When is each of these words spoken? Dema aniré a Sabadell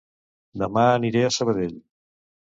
Dema 0.61 0.85
aniré 0.93 1.21
a 1.25 1.29
Sabadell 1.35 1.75